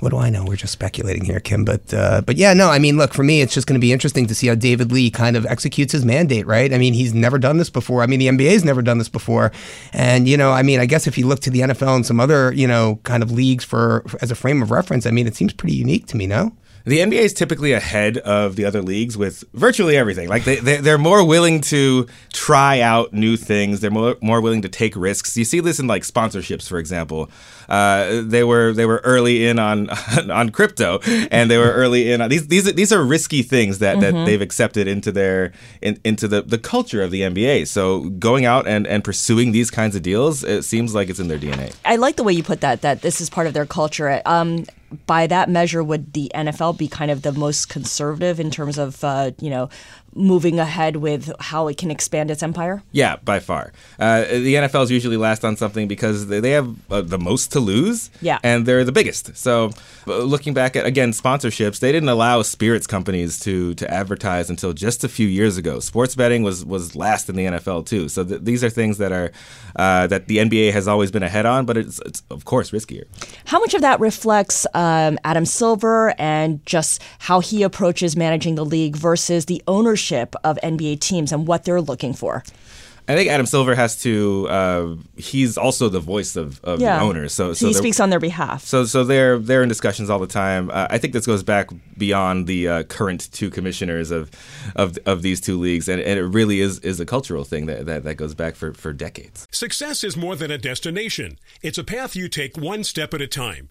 what 0.00 0.10
do 0.10 0.18
I 0.18 0.30
know? 0.30 0.44
We're 0.44 0.56
just 0.56 0.72
speculating 0.72 1.24
here, 1.24 1.40
Kim. 1.40 1.64
But 1.64 1.92
uh, 1.92 2.22
but 2.22 2.36
yeah, 2.36 2.54
no, 2.54 2.70
I 2.70 2.78
mean, 2.78 2.96
look, 2.96 3.12
for 3.12 3.22
me, 3.22 3.40
it's 3.42 3.54
just 3.54 3.66
going 3.66 3.78
to 3.78 3.84
be 3.84 3.92
interesting 3.92 4.26
to 4.26 4.34
see 4.34 4.46
how 4.46 4.54
David 4.54 4.92
Lee 4.92 5.10
kind 5.10 5.36
of 5.36 5.46
executes 5.46 5.92
his 5.92 6.04
mandate, 6.04 6.46
right? 6.46 6.72
I 6.72 6.78
mean, 6.78 6.94
he's 6.94 7.14
never 7.14 7.38
done 7.38 7.58
this 7.58 7.70
before. 7.70 8.02
I 8.02 8.06
mean, 8.06 8.18
the 8.18 8.28
NBA's 8.28 8.64
never 8.64 8.82
done 8.82 8.98
this 8.98 9.08
before, 9.08 9.52
and 9.92 10.26
you 10.26 10.36
know, 10.36 10.52
I 10.52 10.62
mean, 10.62 10.80
I 10.80 10.86
guess 10.86 11.06
if 11.06 11.18
you 11.18 11.26
look 11.26 11.40
to 11.40 11.50
the 11.50 11.60
NFL 11.60 11.96
and 11.96 12.06
some 12.06 12.20
other, 12.20 12.52
you 12.52 12.66
know, 12.66 12.98
kind 13.02 13.22
of 13.22 13.30
leagues 13.30 13.64
for 13.64 14.04
as 14.22 14.30
a 14.30 14.34
frame 14.34 14.62
of 14.62 14.70
reference, 14.70 15.06
I 15.06 15.10
mean, 15.10 15.26
it 15.26 15.36
seems 15.36 15.52
pretty 15.52 15.76
unique 15.76 16.06
to 16.06 16.16
me, 16.16 16.26
no? 16.26 16.52
The 16.84 16.98
NBA 16.98 17.20
is 17.20 17.34
typically 17.34 17.72
ahead 17.72 18.18
of 18.18 18.56
the 18.56 18.64
other 18.64 18.82
leagues 18.82 19.16
with 19.16 19.44
virtually 19.52 19.96
everything. 19.96 20.28
Like 20.28 20.44
they, 20.44 20.56
they 20.56 20.78
they're 20.78 20.98
more 20.98 21.24
willing 21.24 21.60
to 21.62 22.06
try 22.32 22.80
out 22.80 23.12
new 23.12 23.36
things. 23.36 23.80
They're 23.80 23.90
more 23.90 24.16
more 24.22 24.40
willing 24.40 24.62
to 24.62 24.68
take 24.68 24.96
risks. 24.96 25.36
You 25.36 25.44
see 25.44 25.60
this 25.60 25.78
in 25.78 25.86
like 25.86 26.02
sponsorships, 26.02 26.68
for 26.68 26.78
example. 26.78 27.30
Uh, 27.70 28.22
they 28.24 28.44
were 28.44 28.72
they 28.72 28.86
were 28.86 29.00
early 29.04 29.46
in 29.46 29.58
on 29.58 29.88
on 30.30 30.50
crypto, 30.50 30.98
and 31.30 31.50
they 31.50 31.58
were 31.58 31.72
early 31.72 32.10
in 32.10 32.20
on 32.20 32.28
these 32.28 32.48
these 32.48 32.72
these 32.74 32.92
are 32.92 33.04
risky 33.04 33.42
things 33.42 33.78
that, 33.78 34.00
that 34.00 34.12
they've 34.26 34.42
accepted 34.42 34.88
into 34.88 35.12
their 35.12 35.52
in, 35.80 36.00
into 36.04 36.28
the, 36.28 36.42
the 36.42 36.58
culture 36.58 37.02
of 37.02 37.10
the 37.10 37.22
NBA. 37.22 37.66
So 37.66 38.10
going 38.10 38.44
out 38.44 38.66
and, 38.66 38.86
and 38.86 39.04
pursuing 39.04 39.52
these 39.52 39.70
kinds 39.70 39.96
of 39.96 40.02
deals, 40.02 40.44
it 40.44 40.62
seems 40.62 40.94
like 40.94 41.08
it's 41.08 41.20
in 41.20 41.28
their 41.28 41.38
DNA. 41.38 41.74
I 41.84 41.96
like 41.96 42.16
the 42.16 42.24
way 42.24 42.32
you 42.32 42.42
put 42.42 42.60
that, 42.60 42.82
that 42.82 43.02
this 43.02 43.20
is 43.20 43.30
part 43.30 43.46
of 43.46 43.54
their 43.54 43.66
culture. 43.66 44.22
Um, 44.26 44.66
by 45.06 45.26
that 45.28 45.48
measure, 45.48 45.84
would 45.84 46.12
the 46.14 46.30
NFL 46.34 46.76
be 46.76 46.88
kind 46.88 47.10
of 47.10 47.22
the 47.22 47.32
most 47.32 47.68
conservative 47.68 48.40
in 48.40 48.50
terms 48.50 48.76
of, 48.76 49.02
uh, 49.04 49.30
you 49.40 49.50
know, 49.50 49.68
moving 50.14 50.58
ahead 50.58 50.96
with 50.96 51.32
how 51.40 51.68
it 51.68 51.76
can 51.76 51.90
expand 51.90 52.30
its 52.30 52.42
empire? 52.42 52.82
Yeah, 52.92 53.16
by 53.24 53.40
far. 53.40 53.72
Uh, 53.98 54.22
the 54.22 54.54
NFL's 54.54 54.90
usually 54.90 55.16
last 55.16 55.44
on 55.44 55.56
something 55.56 55.88
because 55.88 56.26
they 56.26 56.40
they 56.40 56.50
have 56.52 56.74
uh, 56.90 57.00
the 57.00 57.18
most 57.18 57.52
to 57.52 57.60
lose. 57.60 58.10
Yeah. 58.20 58.38
And 58.42 58.66
they're 58.66 58.84
the 58.84 58.92
biggest. 58.92 59.36
So, 59.36 59.70
uh, 60.06 60.18
looking 60.18 60.54
back 60.54 60.76
at, 60.76 60.86
again, 60.86 61.12
sponsorships, 61.12 61.78
they 61.78 61.92
didn't 61.92 62.08
allow 62.08 62.42
spirits 62.42 62.86
companies 62.86 63.38
to, 63.40 63.74
to 63.74 63.90
advertise 63.90 64.50
until 64.50 64.72
just 64.72 65.04
a 65.04 65.08
few 65.08 65.26
years 65.26 65.56
ago. 65.56 65.80
Sports 65.80 66.14
betting 66.14 66.42
was, 66.42 66.64
was 66.64 66.96
last 66.96 67.28
in 67.28 67.36
the 67.36 67.44
NFL, 67.44 67.86
too. 67.86 68.08
So, 68.08 68.24
th- 68.24 68.40
these 68.42 68.64
are 68.64 68.70
things 68.70 68.98
that 68.98 69.12
are 69.12 69.30
uh, 69.76 70.06
that 70.08 70.26
the 70.26 70.38
NBA 70.38 70.72
has 70.72 70.88
always 70.88 71.10
been 71.10 71.22
ahead 71.22 71.46
on, 71.46 71.64
but 71.64 71.76
it's, 71.76 72.00
it's 72.00 72.22
of 72.30 72.44
course, 72.44 72.72
riskier. 72.72 73.04
How 73.44 73.60
much 73.60 73.74
of 73.74 73.82
that 73.82 74.00
reflects 74.00 74.66
um, 74.74 75.18
Adam 75.24 75.46
Silver 75.46 76.14
and 76.18 76.64
just 76.66 77.00
how 77.20 77.40
he 77.40 77.62
approaches 77.62 78.16
managing 78.16 78.56
the 78.56 78.64
league 78.64 78.96
versus 78.96 79.44
the 79.44 79.62
ownership 79.68 79.99
of 80.44 80.58
NBA 80.62 81.00
teams 81.00 81.32
and 81.32 81.46
what 81.46 81.64
they're 81.64 81.80
looking 81.80 82.14
for? 82.14 82.42
I 83.10 83.16
think 83.16 83.28
Adam 83.28 83.46
Silver 83.46 83.74
has 83.74 84.00
to. 84.02 84.46
Uh, 84.48 84.94
he's 85.16 85.58
also 85.58 85.88
the 85.88 85.98
voice 85.98 86.36
of, 86.36 86.62
of 86.62 86.78
the 86.78 87.00
owners, 87.00 87.32
so 87.32 87.52
so 87.54 87.66
he 87.66 87.72
speaks 87.72 87.98
on 87.98 88.10
their 88.10 88.20
behalf. 88.20 88.64
So, 88.64 88.84
so 88.84 89.02
they're 89.02 89.36
they're 89.36 89.64
in 89.64 89.68
discussions 89.68 90.10
all 90.10 90.20
the 90.20 90.28
time. 90.28 90.70
Uh, 90.70 90.86
I 90.88 90.98
think 90.98 91.12
this 91.12 91.26
goes 91.26 91.42
back 91.42 91.70
beyond 91.98 92.46
the 92.46 92.68
uh, 92.68 92.82
current 92.84 93.28
two 93.32 93.50
commissioners 93.50 94.12
of 94.12 94.30
of, 94.76 94.96
of 95.06 95.22
these 95.22 95.40
two 95.40 95.58
leagues, 95.58 95.88
and, 95.88 96.00
and 96.00 96.20
it 96.20 96.24
really 96.24 96.60
is 96.60 96.78
is 96.80 97.00
a 97.00 97.06
cultural 97.06 97.42
thing 97.42 97.66
that, 97.66 97.86
that, 97.86 98.04
that 98.04 98.14
goes 98.14 98.36
back 98.36 98.54
for, 98.54 98.74
for 98.74 98.92
decades. 98.92 99.48
Success 99.50 100.04
is 100.04 100.16
more 100.16 100.36
than 100.36 100.52
a 100.52 100.58
destination. 100.58 101.36
It's 101.62 101.78
a 101.78 101.84
path 101.84 102.14
you 102.14 102.28
take 102.28 102.56
one 102.56 102.84
step 102.84 103.12
at 103.12 103.20
a 103.20 103.26
time. 103.26 103.70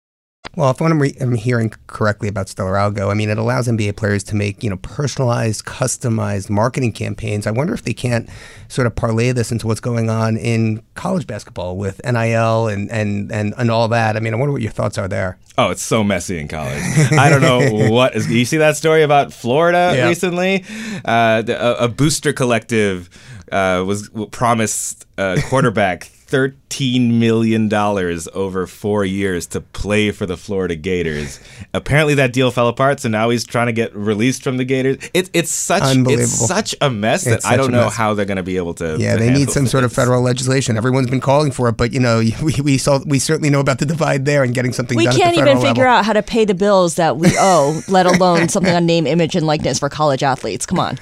Well, 0.57 0.69
if 0.71 0.81
I'm, 0.81 1.01
re- 1.01 1.15
I'm 1.21 1.35
hearing 1.35 1.71
correctly 1.87 2.27
about 2.27 2.47
StellarAlgo, 2.47 3.09
I 3.09 3.13
mean, 3.13 3.29
it 3.29 3.37
allows 3.37 3.69
NBA 3.69 3.95
players 3.95 4.21
to 4.25 4.35
make, 4.35 4.61
you 4.63 4.69
know, 4.69 4.75
personalized, 4.77 5.63
customized 5.63 6.49
marketing 6.49 6.91
campaigns. 6.91 7.47
I 7.47 7.51
wonder 7.51 7.73
if 7.73 7.83
they 7.83 7.93
can't 7.93 8.29
sort 8.67 8.85
of 8.85 8.93
parlay 8.93 9.31
this 9.31 9.53
into 9.53 9.65
what's 9.65 9.79
going 9.79 10.09
on 10.09 10.35
in 10.35 10.83
college 10.95 11.25
basketball 11.25 11.77
with 11.77 12.01
NIL 12.03 12.67
and, 12.67 12.91
and, 12.91 13.31
and, 13.31 13.53
and 13.57 13.71
all 13.71 13.87
that. 13.89 14.17
I 14.17 14.19
mean, 14.19 14.33
I 14.33 14.37
wonder 14.37 14.51
what 14.51 14.61
your 14.61 14.71
thoughts 14.73 14.97
are 14.97 15.07
there. 15.07 15.37
Oh, 15.57 15.69
it's 15.69 15.83
so 15.83 16.03
messy 16.03 16.37
in 16.37 16.49
college. 16.49 16.81
I 17.13 17.29
don't 17.29 17.41
know 17.41 17.89
what 17.89 18.15
is. 18.15 18.29
You 18.29 18.43
see 18.43 18.57
that 18.57 18.75
story 18.75 19.03
about 19.03 19.31
Florida 19.31 19.93
Yeah. 19.95 20.07
recently? 20.09 20.65
Uh, 21.05 21.43
a, 21.47 21.75
a 21.85 21.87
booster 21.87 22.33
collective 22.33 23.09
uh, 23.51 23.83
was 23.85 24.09
promised 24.31 25.05
a 25.17 25.37
quarterback 25.49 26.05
thirteen 26.31 27.19
million 27.19 27.67
dollars 27.67 28.25
over 28.33 28.65
four 28.65 29.03
years 29.03 29.45
to 29.47 29.59
play 29.59 30.11
for 30.11 30.25
the 30.25 30.37
Florida 30.37 30.75
Gators. 30.77 31.41
Apparently, 31.73 32.13
that 32.15 32.31
deal 32.31 32.51
fell 32.51 32.69
apart, 32.69 33.01
so 33.01 33.09
now 33.09 33.29
he's 33.29 33.43
trying 33.45 33.67
to 33.67 33.73
get 33.73 33.93
released 33.93 34.41
from 34.41 34.55
the 34.55 34.63
Gators. 34.63 34.97
It's 35.13 35.29
it's 35.33 35.51
such 35.51 35.81
it's 35.85 36.31
such 36.31 36.73
a 36.79 36.89
mess 36.89 37.25
that 37.25 37.45
I 37.45 37.57
don't 37.57 37.71
know 37.71 37.83
mess. 37.85 37.95
how 37.95 38.13
they're 38.13 38.25
going 38.25 38.37
to 38.37 38.43
be 38.43 38.55
able 38.55 38.73
to. 38.75 38.95
Yeah, 38.97 39.13
to 39.15 39.19
they 39.19 39.27
need 39.29 39.39
handle 39.39 39.53
some 39.53 39.67
sort 39.67 39.83
of 39.83 39.91
federal 39.91 40.21
legislation. 40.21 40.77
Everyone's 40.77 41.09
been 41.09 41.19
calling 41.19 41.51
for 41.51 41.67
it, 41.67 41.75
but 41.75 41.91
you 41.91 41.99
know, 41.99 42.19
we, 42.41 42.53
we 42.63 42.77
saw 42.77 42.99
we 43.05 43.19
certainly 43.19 43.49
know 43.49 43.59
about 43.59 43.79
the 43.79 43.85
divide 43.85 44.23
there 44.23 44.43
and 44.43 44.53
getting 44.53 44.71
something 44.71 44.97
We 44.97 45.03
done. 45.05 45.15
can't 45.17 45.27
at 45.27 45.31
the 45.35 45.41
even 45.41 45.57
federal 45.57 45.63
figure 45.63 45.83
level. 45.83 45.97
out 45.99 46.05
how 46.05 46.13
to 46.13 46.23
pay 46.23 46.45
the 46.45 46.55
bills 46.55 46.95
that 46.95 47.17
we 47.17 47.31
owe, 47.37 47.81
let 47.89 48.05
alone 48.05 48.47
something 48.47 48.73
on 48.73 48.85
name, 48.85 49.05
image, 49.05 49.35
and 49.35 49.45
likeness 49.45 49.79
for 49.79 49.89
college 49.89 50.23
athletes. 50.23 50.65
Come 50.65 50.79
on. 50.79 50.97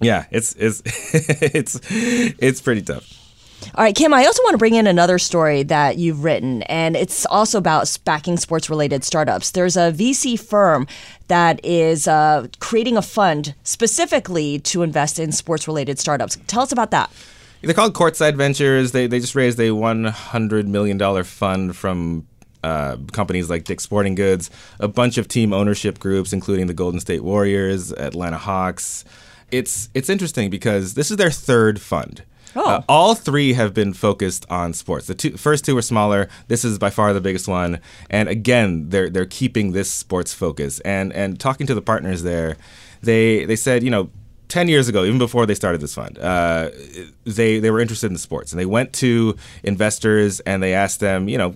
Yeah, 0.00 0.26
it's 0.30 0.54
it's 0.54 0.82
it's 1.14 1.80
it's 1.90 2.60
pretty 2.60 2.82
tough. 2.82 3.14
All 3.74 3.84
right, 3.84 3.94
Kim, 3.94 4.14
I 4.14 4.24
also 4.24 4.42
want 4.44 4.54
to 4.54 4.58
bring 4.58 4.74
in 4.74 4.86
another 4.86 5.18
story 5.18 5.64
that 5.64 5.98
you've 5.98 6.22
written, 6.22 6.62
and 6.64 6.96
it's 6.96 7.26
also 7.26 7.58
about 7.58 7.98
backing 8.04 8.36
sports 8.36 8.70
related 8.70 9.02
startups. 9.02 9.50
There's 9.50 9.76
a 9.76 9.92
VC 9.92 10.38
firm 10.38 10.86
that 11.26 11.64
is 11.64 12.06
uh, 12.06 12.46
creating 12.60 12.96
a 12.96 13.02
fund 13.02 13.54
specifically 13.64 14.60
to 14.60 14.82
invest 14.82 15.18
in 15.18 15.32
sports 15.32 15.66
related 15.66 15.98
startups. 15.98 16.38
Tell 16.46 16.62
us 16.62 16.70
about 16.70 16.92
that. 16.92 17.10
They're 17.60 17.74
called 17.74 17.94
Courtside 17.94 18.36
Ventures. 18.36 18.92
They 18.92 19.08
they 19.08 19.18
just 19.18 19.34
raised 19.34 19.58
a 19.58 19.72
one 19.72 20.04
hundred 20.04 20.68
million 20.68 20.96
dollar 20.96 21.24
fund 21.24 21.76
from 21.76 22.26
uh, 22.62 22.96
companies 23.12 23.50
like 23.50 23.64
Dick's 23.64 23.84
Sporting 23.84 24.14
Goods, 24.14 24.50
a 24.78 24.88
bunch 24.88 25.18
of 25.18 25.26
team 25.26 25.52
ownership 25.52 25.98
groups, 25.98 26.32
including 26.32 26.68
the 26.68 26.74
Golden 26.74 27.00
State 27.00 27.24
Warriors, 27.24 27.92
Atlanta 27.92 28.38
Hawks. 28.38 29.04
It's 29.50 29.88
it's 29.94 30.08
interesting 30.08 30.50
because 30.50 30.94
this 30.94 31.10
is 31.10 31.16
their 31.16 31.30
third 31.30 31.80
fund. 31.80 32.24
Uh, 32.54 32.82
all 32.88 33.14
three 33.14 33.52
have 33.52 33.72
been 33.72 33.92
focused 33.92 34.44
on 34.50 34.72
sports. 34.72 35.06
The 35.06 35.14
two, 35.14 35.36
first 35.36 35.64
two 35.64 35.74
were 35.74 35.82
smaller. 35.82 36.28
This 36.48 36.64
is 36.64 36.78
by 36.78 36.90
far 36.90 37.12
the 37.12 37.20
biggest 37.20 37.46
one. 37.46 37.78
And 38.10 38.28
again, 38.28 38.88
they're 38.88 39.10
they're 39.10 39.26
keeping 39.26 39.72
this 39.72 39.90
sports 39.90 40.34
focus. 40.34 40.80
And 40.80 41.12
and 41.12 41.38
talking 41.38 41.66
to 41.66 41.74
the 41.74 41.82
partners 41.82 42.22
there, 42.22 42.56
they 43.02 43.44
they 43.44 43.56
said, 43.56 43.82
you 43.82 43.90
know, 43.90 44.10
10 44.48 44.68
years 44.68 44.88
ago, 44.88 45.04
even 45.04 45.18
before 45.18 45.46
they 45.46 45.54
started 45.54 45.80
this 45.80 45.94
fund, 45.94 46.18
uh, 46.18 46.70
they, 47.24 47.58
they 47.58 47.70
were 47.70 47.80
interested 47.80 48.10
in 48.10 48.16
sports. 48.16 48.50
And 48.52 48.58
they 48.58 48.66
went 48.66 48.92
to 48.94 49.36
investors 49.62 50.40
and 50.40 50.62
they 50.62 50.72
asked 50.72 51.00
them, 51.00 51.28
you 51.28 51.36
know, 51.36 51.54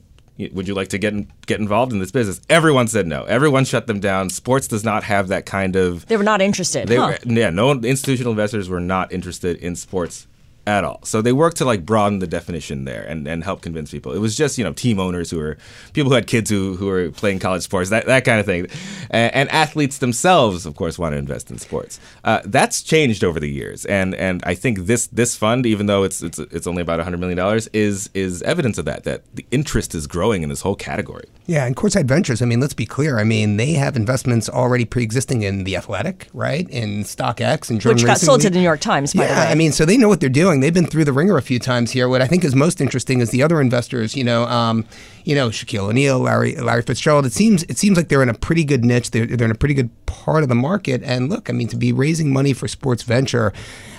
would 0.52 0.66
you 0.66 0.74
like 0.74 0.88
to 0.88 0.98
get 0.98 1.12
in, 1.12 1.30
get 1.46 1.60
involved 1.60 1.92
in 1.92 1.98
this 1.98 2.10
business? 2.10 2.40
Everyone 2.48 2.88
said 2.88 3.06
no. 3.06 3.24
Everyone 3.24 3.64
shut 3.64 3.86
them 3.86 4.00
down. 4.00 4.30
Sports 4.30 4.66
does 4.66 4.84
not 4.84 5.04
have 5.04 5.28
that 5.28 5.46
kind 5.46 5.76
of. 5.76 6.06
They 6.06 6.16
were 6.16 6.24
not 6.24 6.40
interested. 6.40 6.88
They 6.88 6.96
huh? 6.96 7.16
were, 7.24 7.32
yeah, 7.32 7.50
no 7.50 7.72
institutional 7.72 8.32
investors 8.32 8.68
were 8.68 8.80
not 8.80 9.12
interested 9.12 9.56
in 9.58 9.76
sports 9.76 10.26
at 10.66 10.84
all. 10.84 11.00
So 11.04 11.20
they 11.22 11.32
worked 11.32 11.56
to 11.58 11.64
like 11.64 11.84
broaden 11.84 12.20
the 12.20 12.26
definition 12.26 12.84
there 12.84 13.02
and, 13.02 13.26
and 13.26 13.42
help 13.42 13.62
convince 13.62 13.90
people. 13.90 14.12
It 14.12 14.18
was 14.18 14.36
just, 14.36 14.58
you 14.58 14.64
know, 14.64 14.72
team 14.72 15.00
owners 15.00 15.30
who 15.30 15.38
were 15.38 15.56
people 15.92 16.10
who 16.10 16.14
had 16.14 16.26
kids 16.26 16.50
who, 16.50 16.76
who 16.76 16.86
were 16.86 17.10
playing 17.10 17.40
college 17.40 17.62
sports, 17.62 17.90
that, 17.90 18.06
that 18.06 18.24
kind 18.24 18.38
of 18.38 18.46
thing. 18.46 18.66
And, 19.10 19.34
and 19.34 19.48
athletes 19.50 19.98
themselves, 19.98 20.66
of 20.66 20.76
course, 20.76 20.98
want 20.98 21.14
to 21.14 21.18
invest 21.18 21.50
in 21.50 21.58
sports. 21.58 21.98
Uh, 22.24 22.40
that's 22.44 22.82
changed 22.82 23.24
over 23.24 23.40
the 23.40 23.50
years. 23.50 23.84
And 23.86 24.14
and 24.14 24.42
I 24.44 24.54
think 24.54 24.80
this 24.86 25.06
this 25.08 25.36
fund, 25.36 25.66
even 25.66 25.86
though 25.86 26.04
it's 26.04 26.22
it's 26.22 26.38
it's 26.38 26.66
only 26.66 26.82
about 26.82 27.00
$100 27.00 27.18
million, 27.18 27.38
is 27.72 28.10
is 28.14 28.42
evidence 28.42 28.78
of 28.78 28.84
that, 28.84 29.04
that 29.04 29.22
the 29.34 29.44
interest 29.50 29.94
is 29.94 30.06
growing 30.06 30.42
in 30.42 30.48
this 30.48 30.60
whole 30.60 30.76
category. 30.76 31.28
Yeah, 31.46 31.66
and 31.66 31.74
Courtside 31.76 32.04
Ventures, 32.04 32.40
I 32.40 32.44
mean, 32.44 32.60
let's 32.60 32.74
be 32.74 32.86
clear. 32.86 33.18
I 33.18 33.24
mean, 33.24 33.56
they 33.56 33.72
have 33.72 33.96
investments 33.96 34.48
already 34.48 34.84
pre-existing 34.84 35.42
in 35.42 35.64
The 35.64 35.76
Athletic, 35.76 36.28
right? 36.32 36.68
In 36.70 37.02
StockX 37.02 37.68
and 37.68 37.80
Jordan 37.80 37.96
Which 37.96 38.06
got 38.06 38.12
Racing 38.12 38.26
sold 38.26 38.40
to 38.42 38.50
the 38.50 38.56
New 38.58 38.62
York 38.62 38.80
Times, 38.80 39.12
by 39.12 39.24
the 39.24 39.30
Yeah, 39.32 39.44
way. 39.46 39.50
I 39.50 39.54
mean, 39.56 39.72
so 39.72 39.84
they 39.84 39.96
know 39.96 40.08
what 40.08 40.20
they're 40.20 40.28
doing. 40.28 40.51
They've 40.60 40.74
been 40.74 40.86
through 40.86 41.04
the 41.04 41.12
ringer 41.12 41.36
a 41.36 41.42
few 41.42 41.58
times 41.58 41.92
here. 41.92 42.08
What 42.08 42.22
I 42.22 42.26
think 42.26 42.44
is 42.44 42.54
most 42.54 42.80
interesting 42.80 43.20
is 43.20 43.30
the 43.30 43.42
other 43.42 43.60
investors. 43.60 44.16
You 44.16 44.24
know, 44.24 44.44
um, 44.44 44.84
you 45.24 45.34
know, 45.34 45.48
Shaquille 45.48 45.88
O'Neal, 45.88 46.18
Larry, 46.18 46.54
Larry 46.56 46.82
Fitzgerald. 46.82 47.26
It 47.26 47.32
seems 47.32 47.62
it 47.64 47.78
seems 47.78 47.96
like 47.96 48.08
they're 48.08 48.22
in 48.22 48.28
a 48.28 48.34
pretty 48.34 48.64
good 48.64 48.84
niche. 48.84 49.10
They're, 49.10 49.26
they're 49.26 49.46
in 49.46 49.50
a 49.50 49.56
pretty 49.56 49.74
good 49.74 49.90
part 50.06 50.42
of 50.42 50.48
the 50.48 50.54
market. 50.54 51.02
And 51.02 51.28
look, 51.28 51.48
I 51.50 51.52
mean, 51.52 51.68
to 51.68 51.76
be 51.76 51.92
raising 51.92 52.32
money 52.32 52.52
for 52.52 52.68
sports 52.68 53.02
venture, 53.02 53.52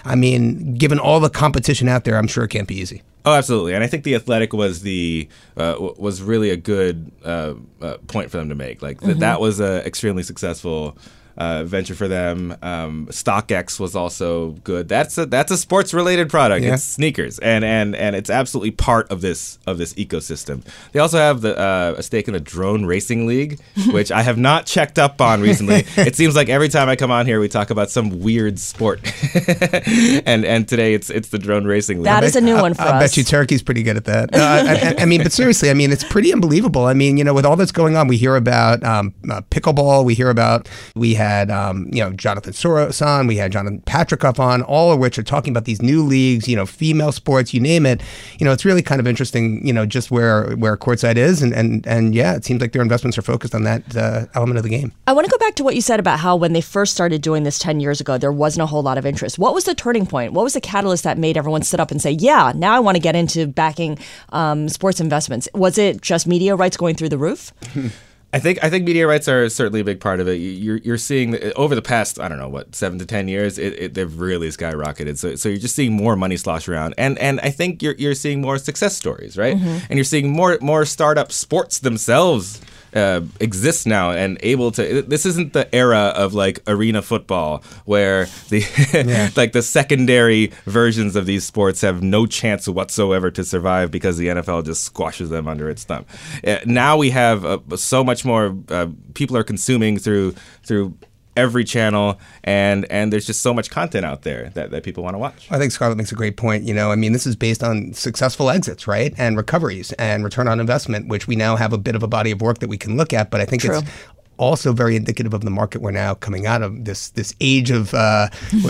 I 0.06 0.16
mean, 0.16 0.76
given 0.76 1.00
all 1.00 1.20
the 1.20 1.30
competition 1.30 1.88
out 1.88 2.04
there, 2.04 2.18
I'm 2.18 2.28
sure 2.28 2.44
it 2.44 2.50
can't 2.50 2.68
be 2.68 2.76
easy. 2.76 3.02
Oh, 3.26 3.34
absolutely, 3.34 3.74
and 3.74 3.84
I 3.86 3.88
think 3.88 4.04
the 4.04 4.16
athletic 4.16 4.52
was 4.52 4.82
the 4.82 5.30
uh, 5.56 5.74
w- 5.74 5.96
was 5.98 6.22
really 6.22 6.50
a 6.50 6.58
good 6.58 7.10
uh, 7.24 7.54
uh, 7.82 7.98
point 8.08 8.30
for 8.30 8.36
them 8.38 8.50
to 8.50 8.56
make. 8.56 8.82
Like 8.82 9.00
th- 9.00 9.18
that 9.20 9.40
was 9.40 9.62
a 9.62 9.86
extremely 9.86 10.24
successful 10.24 10.98
uh, 11.38 11.64
venture 11.64 11.96
for 11.96 12.08
them. 12.08 12.56
Um, 12.62 13.08
StockX 13.08 13.80
was 13.80 13.96
also 13.96 14.52
good. 14.64 14.88
That's 14.88 15.18
a 15.18 15.26
that's 15.26 15.52
a 15.52 15.58
sports 15.58 15.94
related 15.94 16.30
product. 16.30 16.64
Yeah. 16.64 16.76
It's 16.76 16.84
sneakers, 16.84 17.40
and 17.40 17.64
and 17.64 17.96
and 17.96 18.16
it's 18.16 18.30
absolutely 18.30 18.72
part 18.72 19.12
of 19.12 19.22
this 19.22 19.58
of 19.66 19.78
this 19.78 19.94
ecosystem. 19.96 20.64
They 20.92 21.00
also 21.00 21.18
have 21.18 21.42
the 21.42 21.58
uh, 21.58 21.96
a 21.98 22.04
stake 22.04 22.28
in 22.28 22.34
the 22.34 22.40
drone 22.40 22.86
racing 22.86 23.26
league, 23.26 23.60
which 23.92 24.12
I 24.12 24.22
have 24.22 24.38
not 24.38 24.66
checked 24.66 25.00
up 25.00 25.22
on 25.22 25.42
recently. 25.42 25.86
it 25.98 26.16
seems 26.16 26.36
like 26.36 26.50
every 26.50 26.70
time 26.70 26.90
I 26.90 26.96
come 26.96 27.12
on 27.12 27.26
here, 27.26 27.40
we 27.40 27.48
talk 27.50 27.70
about 27.70 27.90
some 27.90 28.20
weird 28.22 28.60
sport, 28.60 29.02
and 30.26 30.46
and 30.46 30.68
today 30.68 30.94
it's 30.94 31.10
it's 31.10 31.30
the 31.30 31.40
drone 31.40 31.66
racing 31.66 31.98
league. 31.98 32.06
That 32.06 32.24
is 32.24 32.36
a 32.36 32.42
new 32.42 32.56
one 32.56 32.74
for 32.74 32.84
I, 32.84 32.86
I 32.86 32.98
us. 32.98 33.04
bet 33.04 33.18
you 33.18 33.24
Turkey's 33.24 33.64
pretty 33.64 33.84
good 33.84 33.98
at 33.98 34.06
that. 34.06 34.32
No, 34.32 34.44
I, 34.44 34.60
I, 34.60 34.96
I 35.00 35.06
mean, 35.06 35.24
but 35.24 35.32
seriously, 35.32 35.70
I 35.70 35.74
mean, 35.74 35.92
it's 35.92 36.04
pretty 36.04 36.32
unbelievable. 36.32 36.86
I 36.86 36.94
mean, 36.94 37.18
you 37.18 37.24
know, 37.24 37.34
with 37.34 37.46
all 37.46 37.56
that's 37.56 37.72
going 37.72 37.96
on, 37.96 38.08
we 38.08 38.18
hear 38.18 38.36
about 38.36 38.84
um, 38.84 39.14
uh, 39.30 39.42
pickleball. 39.50 40.06
We 40.06 40.14
hear 40.14 40.30
about 40.30 40.70
we 40.96 41.16
had 41.24 41.50
um, 41.50 41.88
you 41.92 42.04
know 42.04 42.12
Jonathan 42.12 42.54
Soros 42.54 43.06
on. 43.06 43.28
We 43.28 43.38
had 43.38 43.52
Jonathan 43.52 43.82
Patricof 43.82 44.40
on. 44.40 44.62
All 44.64 44.92
of 44.92 45.00
which 45.00 45.18
are 45.18 45.24
talking 45.24 45.52
about 45.52 45.66
these 45.66 45.82
new 45.82 46.04
leagues. 46.04 46.48
You 46.48 46.56
know, 46.56 46.66
female 46.66 47.12
sports. 47.12 47.54
You 47.54 47.60
name 47.60 47.86
it. 47.86 48.02
You 48.40 48.46
know, 48.46 48.52
it's 48.52 48.66
really 48.66 48.82
kind 48.82 49.00
of 49.00 49.08
interesting. 49.08 49.66
You 49.66 49.74
know, 49.74 49.86
just 49.86 50.12
where 50.12 50.56
where 50.56 50.76
courtside 50.78 51.16
is, 51.16 51.42
and 51.42 51.54
and 51.54 51.86
and 51.88 52.14
yeah, 52.14 52.36
it 52.36 52.46
seems 52.46 52.62
like 52.62 52.72
their 52.72 52.82
investments 52.82 53.18
are 53.18 53.22
focused 53.22 53.56
on 53.56 53.64
that 53.64 53.96
uh, 53.96 54.26
element 54.36 54.58
of 54.58 54.64
the 54.64 54.70
game. 54.70 54.92
I 55.08 55.14
want 55.14 55.26
to 55.26 55.32
go 55.32 55.38
back 55.38 55.56
to 55.56 55.64
what 55.64 55.76
you 55.76 55.82
said 55.82 56.00
about 56.00 56.20
how 56.20 56.36
when 56.36 56.54
they 56.54 56.62
first 56.62 56.94
started 56.94 57.22
doing 57.22 57.44
this 57.44 57.60
10 57.60 57.80
years 57.80 58.02
ago, 58.02 58.18
there 58.18 58.32
wasn't 58.32 58.64
a 58.64 58.66
whole 58.66 58.84
lot 58.84 58.98
of 58.98 59.06
interest. 59.06 59.40
What 59.40 59.54
was 59.54 59.66
the 59.66 59.76
turning 59.76 60.06
point? 60.06 60.34
What 60.34 60.44
was 60.44 60.54
the 60.54 60.62
catalyst 60.62 61.04
that 61.04 61.18
made 61.18 61.38
everyone 61.38 61.64
sit 61.64 61.80
up 61.80 61.92
and 61.92 62.02
say, 62.02 62.12
yeah, 62.12 62.52
now 62.56 62.74
I 62.74 62.80
want 62.80 62.96
to 62.96 63.02
get 63.02 63.16
into 63.16 63.48
backing 63.48 63.98
um, 64.30 64.70
sports 64.70 65.00
investments? 65.00 65.48
Was 65.54 65.78
it 65.78 66.02
just 66.02 66.28
media 66.28 66.56
rights 66.56 66.78
going 66.78 66.96
through 66.96 67.10
the 67.10 67.18
roof? 67.18 67.52
I 68.34 68.40
think 68.40 68.58
I 68.64 68.70
think 68.70 68.84
media 68.86 69.06
rights 69.08 69.28
are 69.28 69.48
certainly 69.48 69.80
a 69.82 69.84
big 69.84 70.00
part 70.00 70.20
of 70.20 70.28
it. 70.28 70.34
You- 70.36 70.52
You're 70.52 70.78
you're 70.78 70.98
seeing 70.98 71.36
uh, 71.36 71.52
over 71.56 71.76
the 71.76 71.82
past 71.84 72.20
I 72.20 72.28
don't 72.28 72.40
know 72.40 72.50
what 72.50 72.74
seven 72.76 72.98
to 73.00 73.06
ten 73.06 73.28
years, 73.28 73.58
it, 73.60 73.74
it, 73.80 73.94
they've 73.94 74.20
really 74.20 74.50
skyrocketed. 74.50 75.18
So 75.18 75.36
so 75.36 75.50
you're 75.50 75.60
just 75.60 75.76
seeing 75.76 75.94
more 75.94 76.16
money 76.16 76.36
slosh 76.38 76.68
around, 76.68 76.96
and 76.98 77.18
and 77.20 77.40
I 77.42 77.52
think 77.52 77.82
you're 77.84 77.96
you're 77.96 78.16
seeing 78.16 78.42
more 78.42 78.58
success 78.58 78.98
stories, 78.98 79.38
right? 79.38 79.56
Mm-hmm. 79.56 79.86
And 79.90 79.98
you're 79.98 80.04
seeing 80.04 80.32
more 80.32 80.58
more 80.62 80.84
startup 80.86 81.32
sports 81.32 81.80
themselves. 81.80 82.60
Uh, 82.96 83.22
exist 83.40 83.88
now 83.88 84.12
and 84.12 84.38
able 84.42 84.72
to. 84.72 85.02
This 85.02 85.26
isn't 85.26 85.54
the 85.54 85.74
era 85.74 86.14
of 86.16 86.34
like 86.34 86.60
arena 86.68 87.02
football 87.02 87.64
where 87.86 88.26
the 88.50 89.32
like 89.36 89.52
the 89.54 89.64
secondary 89.64 90.52
versions 90.66 91.16
of 91.16 91.26
these 91.26 91.44
sports 91.44 91.82
have 91.82 92.04
no 92.04 92.26
chance 92.26 92.68
whatsoever 92.68 93.32
to 93.32 93.44
survive 93.44 93.90
because 93.90 94.18
the 94.18 94.28
NFL 94.28 94.66
just 94.66 94.84
squashes 94.84 95.30
them 95.30 95.48
under 95.48 95.70
its 95.70 95.84
thumb. 95.84 96.06
Uh, 96.46 96.58
now 96.66 96.96
we 96.96 97.10
have 97.10 97.44
uh, 97.46 97.60
so 97.76 98.04
much 98.04 98.26
more 98.26 98.56
uh, 98.70 98.88
people 99.16 99.36
are 99.36 99.44
consuming 99.44 99.98
through 99.98 100.36
through 100.64 100.94
every 101.36 101.64
channel 101.64 102.20
and 102.44 102.86
and 102.92 103.12
there's 103.12 103.26
just 103.26 103.42
so 103.42 103.54
much 103.54 103.70
content 103.70 104.06
out 104.06 104.22
there 104.22 104.50
that, 104.54 104.72
that 104.72 104.84
people 104.84 105.04
want 105.04 105.16
to 105.16 105.18
watch. 105.18 105.48
I 105.50 105.58
think 105.58 105.72
Scarlet 105.72 105.96
makes 105.96 106.12
a 106.12 106.16
great 106.16 106.38
point. 106.38 106.64
You 106.64 106.74
know, 106.74 106.92
I 106.92 106.96
mean, 106.96 107.14
this 107.14 107.26
is 107.26 107.36
based 107.36 107.64
on 107.64 107.94
successful 107.94 108.50
exits, 108.50 108.88
right? 108.88 109.14
And 109.18 109.38
recoveries 109.38 109.92
and 109.94 110.24
return 110.24 110.48
on 110.48 110.60
investment, 110.60 111.08
which 111.08 111.28
we 111.28 111.36
now 111.36 111.56
have 111.56 111.74
a 111.74 111.78
bit 111.78 111.96
of 111.96 112.04
a 112.04 112.08
body 112.08 112.32
of 112.32 112.42
work 112.42 112.60
that 112.60 112.68
we 112.68 112.78
can 112.78 112.98
look 112.98 113.14
at. 113.14 113.32
But 113.32 113.42
I 113.42 113.46
think 113.46 113.64
True. 113.64 113.80
it's 113.80 113.90
also 114.38 114.74
very 114.74 114.96
indicative 114.96 115.34
of 115.34 115.42
the 115.42 115.50
market 115.52 115.82
we're 115.82 115.92
now 115.92 116.16
coming 116.16 116.46
out 116.46 116.62
of 116.62 116.86
this 116.86 117.10
this 117.12 117.36
age 117.40 117.72
of 117.72 117.94
uh, 117.94 118.28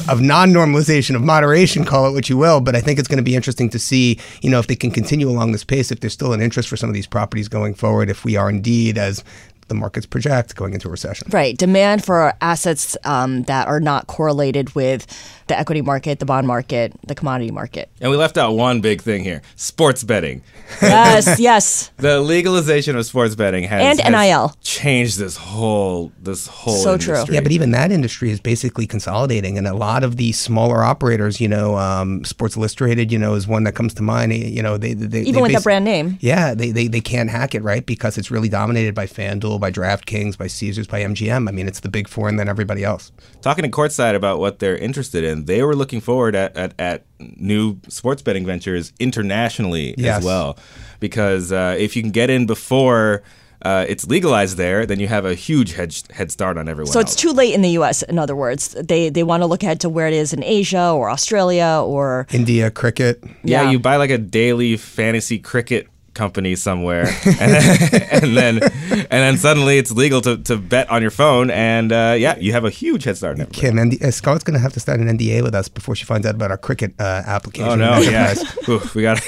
of 0.09 0.21
non-normalization 0.21 1.15
of 1.15 1.21
moderation, 1.21 1.85
call 1.85 2.07
it 2.07 2.11
what 2.11 2.29
you 2.29 2.37
will. 2.37 2.61
But 2.61 2.75
I 2.75 2.81
think 2.81 2.99
it's 2.99 3.07
going 3.07 3.17
to 3.17 3.23
be 3.23 3.35
interesting 3.35 3.69
to 3.69 3.79
see, 3.79 4.19
you 4.41 4.49
know, 4.49 4.59
if 4.59 4.67
they 4.67 4.75
can 4.75 4.91
continue 4.91 5.29
along 5.29 5.51
this 5.51 5.63
pace, 5.63 5.91
if 5.91 5.99
there's 5.99 6.13
still 6.13 6.33
an 6.33 6.41
interest 6.41 6.69
for 6.69 6.77
some 6.77 6.89
of 6.89 6.93
these 6.93 7.07
properties 7.07 7.47
going 7.47 7.73
forward, 7.73 8.09
if 8.09 8.25
we 8.25 8.35
are 8.35 8.49
indeed 8.49 8.97
as 8.97 9.23
the 9.67 9.75
markets 9.75 10.05
project 10.05 10.55
going 10.55 10.73
into 10.73 10.87
a 10.87 10.91
recession. 10.91 11.27
Right. 11.31 11.57
Demand 11.57 12.03
for 12.03 12.33
assets 12.41 12.97
um, 13.03 13.43
that 13.43 13.67
are 13.67 13.79
not 13.79 14.07
correlated 14.07 14.73
with 14.75 15.05
the 15.47 15.57
equity 15.57 15.81
market, 15.81 16.19
the 16.19 16.25
bond 16.25 16.47
market, 16.47 16.93
the 17.07 17.15
commodity 17.15 17.51
market. 17.51 17.89
And 18.01 18.09
we 18.11 18.17
left 18.17 18.37
out 18.37 18.53
one 18.55 18.81
big 18.81 19.01
thing 19.01 19.23
here 19.23 19.41
sports 19.55 20.03
betting. 20.03 20.41
Yes, 20.81 21.39
yes. 21.39 21.91
The 21.97 22.19
legalization 22.21 22.95
of 22.95 23.05
sports 23.05 23.35
betting 23.35 23.63
has, 23.65 23.99
And 23.99 24.15
has 24.15 24.27
NIL. 24.29 24.55
changed 24.61 25.17
this 25.19 25.37
whole 25.37 26.11
this 26.21 26.47
whole 26.47 26.75
So 26.81 26.97
true. 26.97 27.23
Yeah, 27.29 27.41
but 27.41 27.51
even 27.51 27.71
that 27.71 27.91
industry 27.91 28.31
is 28.31 28.39
basically 28.39 28.87
consolidating, 28.87 29.57
and 29.57 29.67
a 29.67 29.73
lot 29.73 30.03
of 30.03 30.17
the 30.17 30.31
smaller 30.31 30.83
operators, 30.83 31.39
you 31.41 31.47
know, 31.47 31.77
um, 31.77 32.23
Sports 32.25 32.55
Illustrated, 32.57 33.11
you 33.11 33.19
know, 33.19 33.33
is 33.35 33.47
one 33.47 33.63
that 33.65 33.73
comes 33.75 33.93
to 33.95 34.03
mind. 34.03 34.33
You 34.33 34.61
know, 34.63 34.77
they, 34.77 34.93
they 34.93 35.21
Even 35.21 35.35
they 35.35 35.41
with 35.41 35.51
the 35.51 35.57
basi- 35.59 35.63
brand 35.63 35.85
name. 35.85 36.17
Yeah, 36.21 36.53
they, 36.53 36.71
they 36.71 36.87
they 36.87 37.01
can't 37.01 37.29
hack 37.29 37.55
it, 37.55 37.63
right? 37.63 37.85
Because 37.85 38.17
it's 38.17 38.31
really 38.31 38.49
dominated 38.49 38.95
by 38.95 39.05
FanDuel, 39.07 39.59
by 39.59 39.71
DraftKings, 39.71 40.37
by 40.37 40.47
Caesars, 40.47 40.87
by 40.87 41.01
MGM. 41.01 41.47
I 41.47 41.51
mean, 41.51 41.67
it's 41.67 41.79
the 41.81 41.89
big 41.89 42.07
four, 42.07 42.29
and 42.29 42.39
then 42.39 42.47
everybody 42.49 42.83
else. 42.83 43.11
talking 43.41 43.63
to 43.63 43.69
courtside 43.69 44.15
about 44.15 44.39
what 44.39 44.59
they're 44.59 44.77
interested 44.77 45.23
in, 45.23 45.32
they 45.41 45.61
were 45.63 45.75
looking 45.75 46.01
forward 46.01 46.35
at, 46.35 46.55
at, 46.57 46.73
at 46.79 47.05
new 47.19 47.79
sports 47.89 48.21
betting 48.21 48.45
ventures 48.45 48.93
internationally 48.99 49.95
Yes. 49.97 50.19
as 50.19 50.25
well. 50.25 50.57
Because 50.99 51.51
uh, 51.51 51.75
if 51.77 51.95
you 51.95 52.01
can 52.01 52.11
get 52.11 52.29
in 52.29 52.45
before 52.45 53.23
uh, 53.65 53.85
it's 53.87 54.05
legalized 54.07 54.57
there, 54.57 54.85
then 54.85 54.99
you 54.99 55.07
have 55.07 55.25
a 55.25 55.33
huge 55.35 55.73
head, 55.73 55.93
head 56.11 56.29
start 56.31 56.57
on 56.57 56.67
everyone 56.67 56.91
So 56.91 56.99
it's 56.99 57.13
else. 57.13 57.21
too 57.21 57.31
late 57.31 57.53
in 57.53 57.61
the 57.61 57.69
U.S. 57.79 58.03
In 58.03 58.19
other 58.19 58.35
words, 58.35 58.75
they 58.87 59.09
they 59.09 59.23
want 59.23 59.41
to 59.41 59.47
look 59.47 59.63
ahead 59.63 59.79
to 59.81 59.89
where 59.89 60.07
it 60.07 60.13
is 60.13 60.33
in 60.33 60.43
Asia 60.43 60.91
or 60.91 61.09
Australia 61.09 61.81
or 61.85 62.27
India 62.31 62.69
cricket. 62.71 63.23
yeah, 63.43 63.61
yeah. 63.63 63.71
you 63.71 63.79
buy 63.79 63.95
like 63.95 64.09
a 64.11 64.17
daily 64.17 64.75
fantasy 64.77 65.39
cricket 65.39 65.87
company 66.13 66.55
somewhere, 66.55 67.07
and 67.25 67.35
then, 67.37 68.07
and 68.11 68.37
then 68.37 68.63
and 68.63 69.09
then 69.09 69.37
suddenly 69.37 69.77
it's 69.77 69.91
legal 69.91 70.21
to, 70.21 70.37
to 70.37 70.57
bet 70.57 70.89
on 70.89 71.01
your 71.01 71.11
phone, 71.11 71.49
and 71.49 71.91
uh, 71.91 72.15
yeah, 72.17 72.37
you 72.37 72.51
have 72.53 72.65
a 72.65 72.69
huge 72.69 73.03
head 73.03 73.17
start 73.17 73.35
on 73.35 73.41
everybody. 73.41 73.61
Kim, 73.61 73.79
ND- 73.79 74.03
uh, 74.03 74.11
Scarlet's 74.11 74.43
going 74.43 74.55
to 74.55 74.59
have 74.59 74.73
to 74.73 74.79
start 74.79 74.99
an 74.99 75.07
NDA 75.17 75.43
with 75.43 75.55
us 75.55 75.67
before 75.67 75.95
she 75.95 76.05
finds 76.05 76.27
out 76.27 76.35
about 76.35 76.51
our 76.51 76.57
cricket 76.57 76.93
uh, 76.99 77.23
application. 77.25 77.69
Oh 77.69 77.75
no, 77.75 77.97
yeah, 78.01 78.33
Oof, 78.69 78.95
we 78.95 79.01
got. 79.03 79.21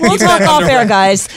We'll 0.00 0.18
talk 0.18 0.42
off 0.42 0.62
air, 0.62 0.86
guys. 0.86 1.28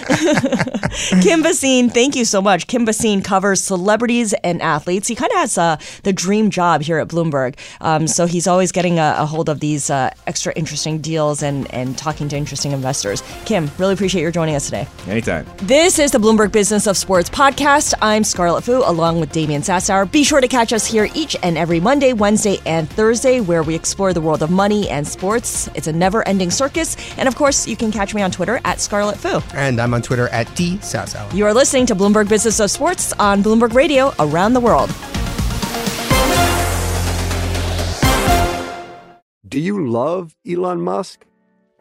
Kim 1.22 1.44
Bhasin, 1.44 1.92
thank 1.92 2.16
you 2.16 2.26
so 2.26 2.42
much. 2.42 2.68
Kim 2.68 2.86
Bhasin 2.86 3.24
covers 3.24 3.62
celebrities 3.62 4.34
and 4.44 4.62
athletes. 4.62 5.08
He 5.08 5.16
kind 5.16 5.32
of 5.32 5.38
has 5.38 5.58
uh, 5.58 5.78
the 6.04 6.14
dream 6.14 6.50
job 6.50 6.82
here 6.82 6.98
at 7.00 7.08
Bloomberg. 7.08 7.58
Um, 7.80 8.08
so 8.08 8.26
he's 8.26 8.48
always 8.48 8.72
getting 8.72 9.00
a, 9.00 9.16
a 9.18 9.26
hold 9.26 9.50
of 9.50 9.60
these 9.60 9.90
uh, 9.90 10.12
extra 10.28 10.54
interesting 10.54 11.00
deals 11.00 11.42
and, 11.42 11.72
and 11.74 11.98
talking 11.98 12.28
to 12.30 12.38
interesting 12.38 12.72
investors. 12.72 13.24
Kim, 13.46 13.70
really 13.78 13.94
appreciate 13.94 14.22
your 14.22 14.32
joining 14.32 14.51
us 14.56 14.66
today. 14.66 14.88
Anytime. 15.08 15.46
This 15.58 16.00
is 16.00 16.12
the 16.12 16.18
Bloomberg 16.18 16.52
Business 16.52 16.88
of 16.88 16.98
Sports 16.98 17.30
podcast. 17.30 17.94
I'm 18.02 18.24
Scarlet 18.24 18.64
Fu 18.64 18.84
along 18.86 19.20
with 19.20 19.32
Damian 19.32 19.62
Sassower. 19.62 20.12
Be 20.12 20.24
sure 20.24 20.42
to 20.42 20.48
catch 20.48 20.74
us 20.74 20.86
here 20.86 21.10
each 21.14 21.36
and 21.44 21.58
every 21.58 21.80
Monday, 21.80 22.14
Wednesday, 22.14 22.60
and 22.66 22.90
Thursday 22.90 23.40
where 23.40 23.64
we 23.64 23.76
explore 23.76 24.14
the 24.14 24.22
world 24.22 24.44
of 24.44 24.52
money 24.52 24.90
and 24.90 25.08
sports. 25.08 25.68
It's 25.76 25.88
a 25.88 25.94
never 25.94 26.28
ending 26.28 26.52
circus. 26.52 26.96
And 27.18 27.28
of 27.28 27.36
course, 27.36 27.68
you 27.68 27.76
can 27.76 27.92
catch 27.92 28.14
me 28.14 28.22
on 28.22 28.32
Twitter 28.32 28.60
at 28.66 28.80
Scarlet 28.80 29.18
Fu. 29.18 29.42
And 29.56 29.80
I'm 29.80 29.94
on 29.94 30.02
Twitter 30.02 30.28
at 30.30 30.54
D 30.56 30.78
Sassower. 30.78 31.34
You 31.34 31.46
are 31.46 31.54
listening 31.54 31.86
to 31.88 31.96
Bloomberg 31.96 32.30
Business 32.30 32.60
of 32.60 32.72
Sports 32.72 33.14
on 33.14 33.44
Bloomberg 33.44 33.74
Radio 33.74 34.14
around 34.20 34.54
the 34.54 34.60
world. 34.60 34.90
Do 39.48 39.60
you 39.60 39.86
love 39.86 40.34
Elon 40.50 40.82
Musk? 40.82 41.26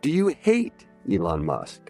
Do 0.02 0.10
you 0.10 0.28
hate 0.28 0.86
Elon 1.08 1.44
Musk? 1.44 1.89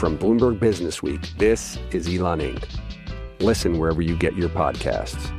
From 0.00 0.16
Bloomberg 0.16 0.58
Business 0.58 1.02
Week, 1.02 1.20
this 1.36 1.78
is 1.90 2.08
Elon 2.08 2.38
Inc. 2.38 2.64
Listen 3.40 3.78
wherever 3.78 4.00
you 4.00 4.16
get 4.16 4.34
your 4.34 4.48
podcasts. 4.48 5.30